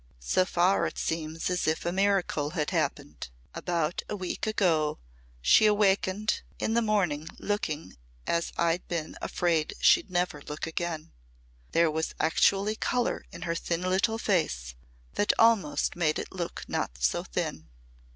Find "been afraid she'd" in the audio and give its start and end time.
8.87-10.09